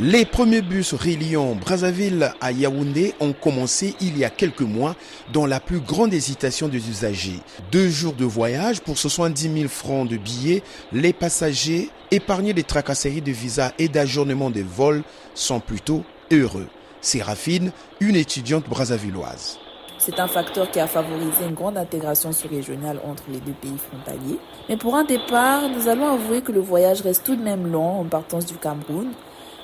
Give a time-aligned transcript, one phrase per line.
[0.00, 4.94] Les premiers bus reliant Brazzaville à Yaoundé ont commencé il y a quelques mois
[5.32, 7.40] dans la plus grande hésitation des usagers.
[7.72, 13.22] Deux jours de voyage pour 70 000 francs de billets, les passagers, épargnés des tracasseries
[13.22, 15.02] de visa et d'ajournement des vols,
[15.34, 16.68] sont plutôt heureux.
[17.00, 19.58] Séraphine, une étudiante brazzavilloise.
[19.98, 24.38] C'est un facteur qui a favorisé une grande intégration sous-régionale entre les deux pays frontaliers.
[24.68, 27.98] Mais pour un départ, nous allons avouer que le voyage reste tout de même long
[28.00, 29.08] en partance du Cameroun.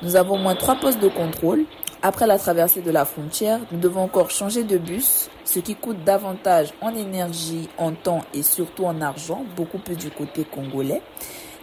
[0.00, 1.64] Nous avons au moins trois postes de contrôle.
[2.02, 6.04] Après la traversée de la frontière, nous devons encore changer de bus, ce qui coûte
[6.04, 11.02] davantage en énergie, en temps et surtout en argent, beaucoup plus du côté congolais.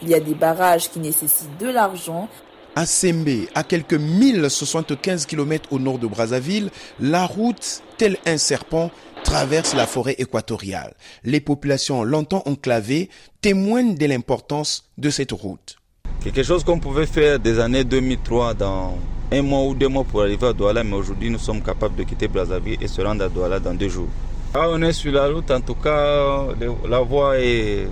[0.02, 2.28] Il y a des barrages qui nécessitent de l'argent.
[2.76, 8.92] À Sembe, à quelques 1075 km au nord de Brazzaville, la route, tel un serpent,
[9.24, 10.94] traverse la forêt équatoriale.
[11.24, 13.10] Les populations longtemps enclavées
[13.40, 15.78] témoignent de l'importance de cette route.
[16.26, 18.98] Quelque chose qu'on pouvait faire des années 2003 dans
[19.32, 22.02] un mois ou deux mois pour arriver à Douala, mais aujourd'hui nous sommes capables de
[22.02, 24.08] quitter Brazzaville et se rendre à Douala dans deux jours.
[24.56, 26.48] Ah, on est sur la route, en tout cas,
[26.90, 27.88] la voie est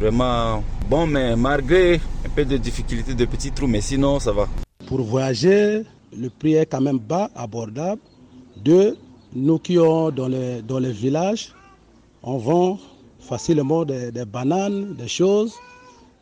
[0.00, 4.48] vraiment bon, mais malgré un peu de difficultés, de petits trous, mais sinon ça va.
[4.86, 5.82] Pour voyager,
[6.18, 8.00] le prix est quand même bas, abordable.
[8.56, 8.96] Deux,
[9.36, 11.52] nous qui sommes dans les, dans les villages,
[12.22, 12.78] on vend
[13.20, 15.52] facilement des, des bananes, des choses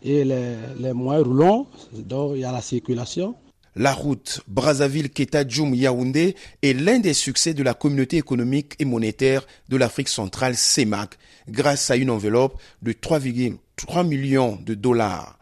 [0.03, 3.35] et les, moyens roulants, donc il y a la circulation.
[3.75, 10.09] La route Brazzaville-Ketadjoum-Yaoundé est l'un des succès de la communauté économique et monétaire de l'Afrique
[10.09, 15.39] centrale CEMAC, grâce à une enveloppe de 3,3 millions de dollars.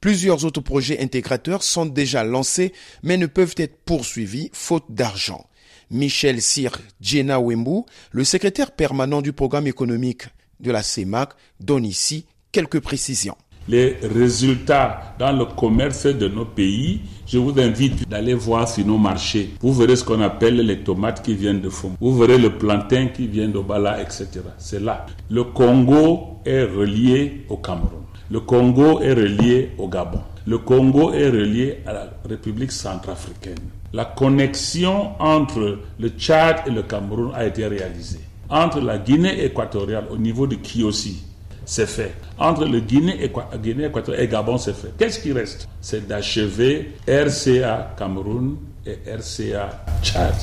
[0.00, 5.46] Plusieurs autres projets intégrateurs sont déjà lancés, mais ne peuvent être poursuivis faute d'argent.
[5.90, 7.82] Michel Sir Djena Wembu,
[8.12, 10.24] le secrétaire permanent du programme économique
[10.60, 13.36] de la CEMAC, donne ici quelques précisions
[13.68, 18.98] les résultats dans le commerce de nos pays, je vous invite d'aller voir sur nos
[18.98, 19.50] marchés.
[19.60, 21.92] Vous verrez ce qu'on appelle les tomates qui viennent de fond.
[22.00, 24.28] Vous verrez le plantain qui vient d'Obala, etc.
[24.58, 25.06] C'est là.
[25.30, 28.02] Le Congo est relié au Cameroun.
[28.30, 30.20] Le Congo est relié au Gabon.
[30.46, 33.54] Le Congo est relié à la République centrafricaine.
[33.94, 38.20] La connexion entre le Tchad et le Cameroun a été réalisée.
[38.50, 41.22] Entre la Guinée équatoriale au niveau de Kiossi
[41.66, 42.14] c'est fait.
[42.38, 44.92] Entre le Guinée, Guinée et Gabon, c'est fait.
[44.98, 45.68] Qu'est-ce qui reste?
[45.80, 50.34] C'est d'achever RCA Cameroun et RCA Tchad.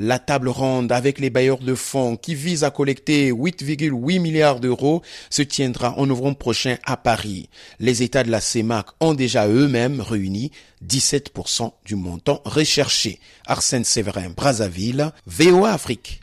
[0.00, 5.02] La table ronde avec les bailleurs de fonds qui vise à collecter 8,8 milliards d'euros
[5.28, 7.48] se tiendra en novembre prochain à Paris.
[7.80, 10.52] Les États de la CEMAC ont déjà eux-mêmes réuni
[10.86, 13.18] 17% du montant recherché.
[13.44, 16.16] Arsène Séverin, Brazzaville, VOA Afrique.